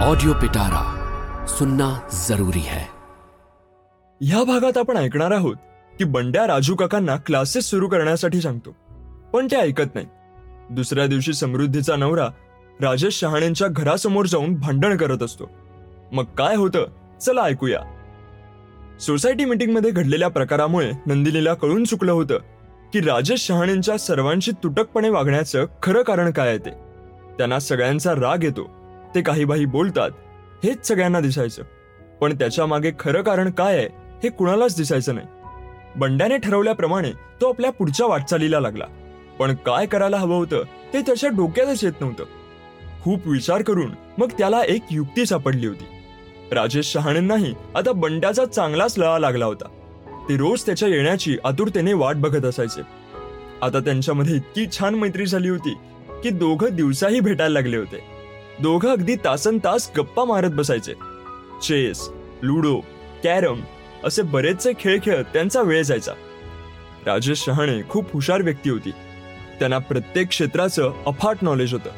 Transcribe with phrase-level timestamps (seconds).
[0.00, 0.82] Audio Pitara
[1.46, 2.84] सुनना जरूरी है।
[4.20, 5.56] ह्या भागात आपण ऐकणार आहोत
[5.98, 8.76] की बंड्या राजू काकांना क्लासेस सुरू करण्यासाठी सांगतो.
[9.32, 10.06] पण ते ऐकत नाही
[10.70, 12.28] दुसऱ्या दिवशी समृद्धीचा नवरा
[12.80, 15.50] राजेश शहाणेंच्या घरासमोर जाऊन भांडण करत असतो.
[16.12, 16.86] मग काय होतं?
[17.20, 17.80] चला ऐकूया.
[19.00, 22.38] सोसायटी मीटिंगमध्ये घडलेल्या प्रकारामुळे नंदिनीला कळून चुकलं होतं
[22.92, 26.70] की राजेश शहाणेंच्या सर्वांशी तुटकपणे वागण्याचं खरं कारण काय आहे ते.
[27.38, 28.79] त्यांना सगळ्यांचा राग येतो.
[29.14, 30.10] ते काही बाई बोलतात
[30.64, 31.62] हेच सगळ्यांना दिसायचं.
[32.20, 33.88] पण त्याच्यामागे खरं कारण काय आहे
[34.22, 35.26] हे कुणालाच दिसायचं नाही.
[35.96, 38.84] बंड्याने ठरवल्याप्रमाणे तो आपल्या पुढच्या वाटचालीला लागला.
[39.38, 40.62] पण काय करायला हवं होतं
[40.92, 42.24] ते त्याच्या डोक्यातच येत नव्हतं.
[43.02, 45.84] खूप विचार करून मग त्याला एक युक्ती सापडली होती.
[46.52, 49.68] राजेश शहाणेंनाही आता बंड्याचा चांगलाच लळा लागला होता.
[50.28, 52.80] ते रोज त्याच्या येण्याची आतुरतेने वाट बघत असायचे.
[53.62, 55.74] आता त्यांच्यामध्ये इतकी छान मैत्री झाली होती
[56.22, 58.19] की दोघं दिवसाही भेटायला लागले होते.
[58.62, 60.92] दोघं अगदी तासन तास गप्पा मारत बसायचे.
[61.62, 62.08] चेस
[62.42, 62.80] लुडो
[63.24, 63.60] कॅरम
[64.04, 66.12] असे बरेचसे खेळ खेळत त्यांचा वेळ जायचा.
[67.06, 68.90] राजेश शहाणे खूप हुशार व्यक्ती होती.
[69.58, 71.90] त्यांना प्रत्येक क्षेत्राचं अफाट नॉलेज होतं.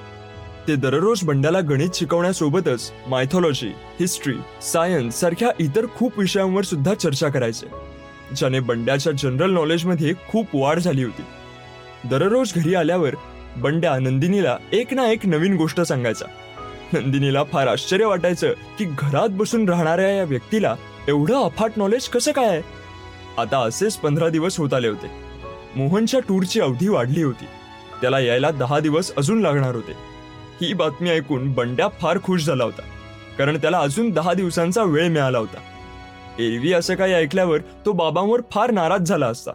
[0.69, 7.67] ते दररोज बंड्याला गणित शिकवण्यासोबतच मायथॉलॉजी हिस्ट्री सायन्स सारख्या इतर खूप विषयांवर सुद्धा चर्चा करायचे.
[8.37, 11.23] ज्याने बंड्याच्या जनरल नॉलेजमध्ये खूप वाढ झाली होती.
[12.09, 13.15] दररोज घरी आल्यावर
[13.57, 16.25] बंड्या नंदिनीला एक ना एक नवीन गोष्ट सांगायचा.
[16.93, 20.75] नंदिनीला फार आश्चर्य वाटायचं की घरात बसून राहणाऱ्या या व्यक्तीला
[21.09, 22.63] एवढं अफाट नॉलेज कसं काय आहे?
[23.39, 25.11] आता असेच पंधरा दिवस होत आले होते.
[25.77, 27.45] मोहनच्या टूरची अवधी वाढली होती.
[28.01, 29.93] त्याला यायला दहा दिवस अजून लागणार होते.
[30.61, 32.83] ही बातमी ऐकून बंड्या फार खुश झाला होता.
[33.39, 35.59] कारण त्याला अजून दहा दिवसांचा वेळ मिळाला होता.
[36.39, 39.51] एरवी असं काही ऐकल्यावर तो बाबांवर फार नाराज झाला असता.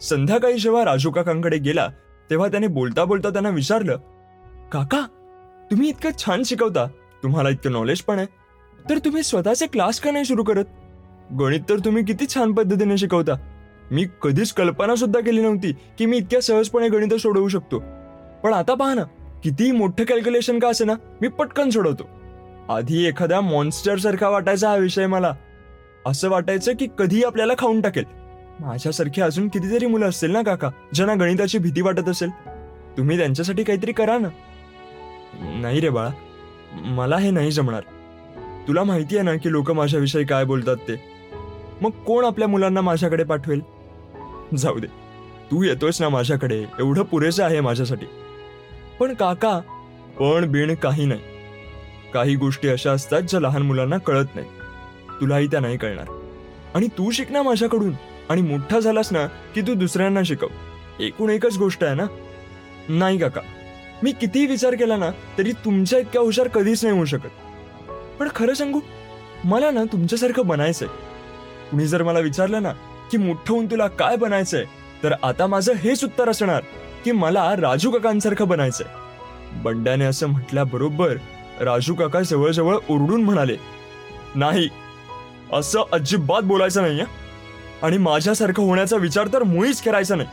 [0.00, 1.88] संध्याकाळी जेव्हा राजू काकांकडे गेला
[2.30, 3.96] तेव्हा त्याने बोलता बोलता त्यांना विचारलं
[4.72, 5.06] काका
[5.70, 6.86] तुम्ही इतकं छान शिकवता.
[7.22, 8.26] तुम्हाला इतकं नॉलेज पण आहे.
[8.90, 10.64] तर तुम्ही स्वतःचे क्लास का नाही सुरू करत?
[11.40, 13.32] गणित तर तुम्ही किती छान पद्धतीने शिकवता.
[13.90, 17.78] मी कधीच कल्पना सुद्धा केली नव्हती की मी इतक्या सहजपणे गणित सोडवू शकतो.
[18.44, 19.02] पण आता पहा ना
[19.44, 20.92] कितीही मोठं कॅल्क्युलेशन का असे ना
[21.22, 22.08] मी पटकन सोडवतो.
[22.68, 25.34] आधी एखाद्या मॉन्स्टर सारखा वाटायचा हा विषय मला.
[26.06, 28.04] असं वाटायचं की कधी आपल्याला खाऊन टाकेल.
[28.60, 32.30] माझ्यासारखी अजून कितीतरी मुलं असतील ना काका ज्यांना गणिताची भीती वाटत असेल?
[32.96, 34.28] तुम्ही त्यांच्यासाठी काहीतरी करा ना.
[35.40, 36.10] नाही रे बाळा.
[36.72, 37.82] मला हे नाही जमणार.
[38.68, 41.14] तुला माहिती आहे ना की लोक माझ्याविषयी काय बोलतात ते.
[41.80, 43.60] मग कोण आपल्या मुलांना माझ्याकडे पाठवेल?
[44.56, 44.86] जाऊ दे.
[45.50, 46.64] तू येतोयस ना माझ्याकडे.
[46.78, 48.06] एवढं पुरेसं आहे माझ्यासाठी.
[49.00, 49.58] पण काका
[50.18, 51.20] पण बिण काही नाही.
[52.14, 54.46] काही गोष्टी अशा असतात ज्या लहान मुलांना कळत नाही.
[55.20, 56.06] तुलाही त्या नाही कळणार.
[56.74, 57.92] आणि तू शिक ना माझ्याकडून.
[58.28, 60.46] आणि मोठा झालास ना की तू दुसऱ्यांना शिकव.
[61.00, 62.04] एकूण एकच गोष्ट आहे ना?
[62.88, 63.40] नाही काका.
[64.02, 67.28] मी कितीही विचार केला ना तरी तुमच्या इतक्या हुशार कधीच नाही होऊ शकत.
[68.18, 68.80] पण खरं सांगू
[69.44, 70.88] मला ना तुमच्यासारखं बनायचंय.
[71.70, 72.72] कुणी जर मला विचारलं ना
[73.10, 74.64] की मोठं होऊन तुला काय बनायचंय
[75.02, 76.62] तर आता माझं हेच उत्तर असणार
[77.04, 78.86] की मला राजू काकांसारखं बनायचंय.
[79.62, 81.16] बंड्याने असं म्हटल्याबरोबर
[81.60, 83.56] राजू काका जवळजवळ ओरडून म्हणाले
[84.34, 84.68] नाही
[85.52, 87.02] असं अजिबात बोलायचं नाही
[87.82, 90.28] आणि माझ्यासारखं होण्याचा विचार तर मुळीच करायचा नाही.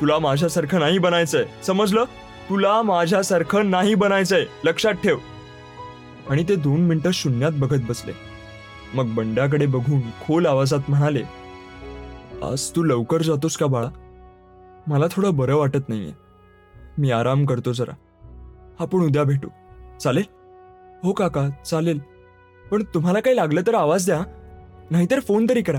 [0.00, 2.04] तुला माझ्यासारखं नाही बनायचंय समजलं?
[2.48, 4.46] तुला माझ्यासारखं नाही बनायचंय.
[4.64, 5.18] लक्षात ठेव.
[6.30, 8.12] आणि ते दोन मिनिटं शून्यात बघत बसले.
[8.94, 11.22] मग बंड्याकडे बघून खोल आवाजात म्हणाले
[12.42, 13.88] आज तू लवकर जातोस का बाळा?
[14.86, 16.12] मला थोडं बरं वाटत नाहीये.
[16.98, 17.92] मी आराम करतो जरा.
[18.80, 19.48] आपण उद्या भेटू.
[20.00, 20.24] चालेल?
[21.02, 22.00] हो काका चालेल.
[22.70, 24.20] पण तुम्हाला काही लागलं तर आवाज द्या.
[24.90, 25.78] नाहीतर फोन तरी करा.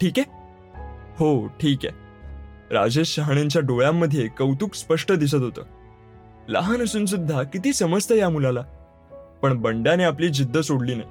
[0.00, 0.30] ठीक आहे?
[1.18, 1.94] हो ठीक आहे.
[2.74, 5.62] राजेश शहाणेंच्या डोळ्यांमध्ये कौतुक स्पष्ट दिसत होतं.
[6.50, 8.60] लहान असून सुद्धा किती समजतं या मुलाला.
[9.42, 11.08] पण बंड्याने आपली जिद्द सोडली नाही.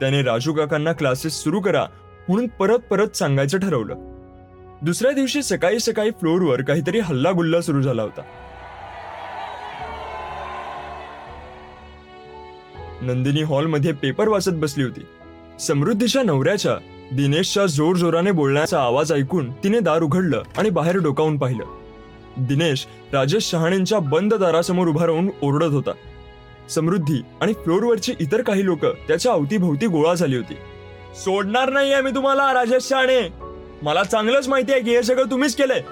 [0.00, 1.86] त्याने राजू काकांना क्लासेस सुरू करा
[2.28, 3.94] म्हणून परत परत सांगायचं ठरवलं.
[4.82, 8.22] दुसऱ्या दिवशी सकाळी सकाळी फ्लोअरवर काहीतरी हल्ला गुल्ला सुरू झाला होता.
[13.02, 15.06] नंदिनी हॉलमध्ये पेपर वाचत बसली होती.
[15.60, 16.74] समृद्धीच्या नवऱ्याच्या
[17.12, 21.79] दिनेशच्या जोर जोराने बोलण्याचा आवाज ऐकून तिने दार उघडलं आणि बाहेर डोकावून पाहिलं.
[22.36, 25.90] दिनेश राजेश शहाणेंच्या बंद दारासमोर उभा राहून ओरडत होता.
[26.68, 30.54] समृद्धी आणि फ्लोअरवरची इतर काही लोक त्याच्या अवतीभोवती गोळा झाली होती.
[31.24, 33.20] सोडणार नाहीये मी तुम्हाला राजेश शहाणे!
[33.82, 35.82] मला चांगलंच माहिती आहे की हे सगळं तुम्हीच केलंय.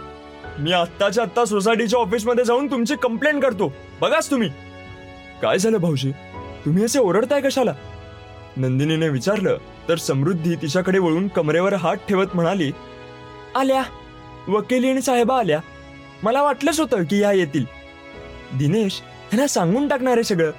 [0.59, 3.73] मी आत्ताच्या आत्ता सोसायटीच्या ऑफिसमध्ये जाऊन तुमची कंप्लेंट करतो.
[4.01, 4.49] बघाच तुम्ही.
[5.43, 6.13] काय झालं भाऊजी?
[6.65, 7.75] तुम्ही असे ओरडताय कशाला?
[8.57, 9.57] नंदिनीने विचारलं
[9.89, 12.73] तर समृद्धी तिच्याकडे वळून कमरेवर हात ठेवत म्हणाली
[13.57, 13.83] आल्या.
[14.49, 15.61] वकिली आणि साहेबा आल्या.
[16.23, 17.65] मला वाटलंच होतं की ह्या येतील.
[18.59, 20.51] दिनेश ह्यांना सांगून टाकणार आहे सगळं.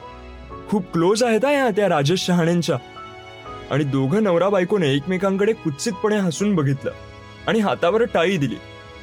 [0.69, 2.77] खूप क्लोज आहेत ह्या या त्या राजेश शहाणेंच्या.
[3.71, 6.91] आणि दोघं नवरा बायकोने एकमेकांकडे कुत्सितपणे हसून बघितलं.
[7.47, 8.55] आणि हातावर टाळी दिली.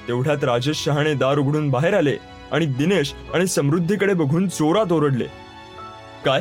[0.09, 2.17] तेवढ्यात राजेश शहाणे दार उघडून बाहेर आले
[2.53, 5.25] आणि दिनेश आणि समृद्धीकडे बघून चोरात ओरडले.
[6.25, 6.41] काय?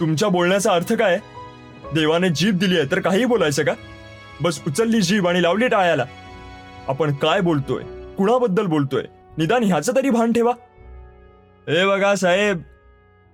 [0.00, 1.18] तुमच्या बोलण्याचा अर्थ काय?
[1.94, 3.72] देवाने जीभ दिली आहे तर काही बोलायचं का?
[4.40, 6.04] बस उचलली जीभ आणि लावली टाळ्याला.
[6.88, 8.01] आपण काय बोलतोय?
[8.18, 9.02] कुणाबद्दल बोलतोय?
[9.38, 10.52] निदान ह्याचं तरी भान ठेवा.
[11.68, 12.62] हे बघा साहेब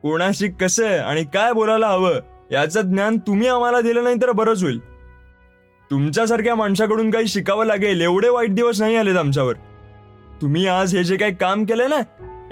[0.03, 2.15] कोणाशी कसं आणि काय बोलायला हवं
[2.51, 4.79] याचं ज्ञान तुम्ही आम्हाला दिलं नाही तर बरंच होईल.
[5.91, 9.55] तुमच्यासारख्या माणसाकडून काही शिकावं लागेल एवढे वाईट दिवस नाही आलेत आमच्यावर.
[10.43, 12.01] तुम्ही आज हे जे काही काम केलंय ना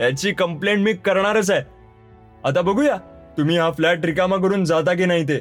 [0.03, 1.63] याची कंप्लेंट मी करणारच आहे.
[2.45, 2.97] आता बघूया
[3.39, 5.41] तुम्ही हा फ्लॅट रिकामा करून जाता की नाही ते?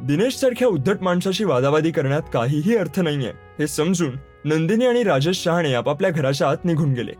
[0.00, 4.10] दिनेश सारख्या उद्धट माणसाशी वादावादी करण्यात काहीही अर्थ नाहीये हे समजून
[4.44, 7.12] नंदिनी आणि राजेश शहाणे आपापल्या घराच्या आत निघून गेले.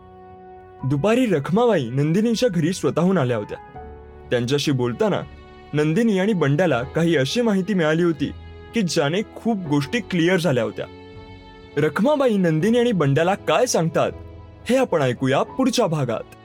[0.84, 3.58] दुपारी रखमाबाई नंदिनीच्या घरी स्वतःहून आल्या होत्या.
[4.30, 5.20] त्यांच्याशी बोलताना
[5.72, 8.32] नंदिनी आणि बंड्याला काही अशी माहिती मिळाली होती
[8.74, 10.86] की ज्याने खूप गोष्टी क्लिअर झाल्या होत्या.
[11.76, 14.12] रखमाबाई नंदिनी आणि बंड्याला काय सांगतात
[14.70, 16.43] हे आपण ऐकूया पुढच्या भागात.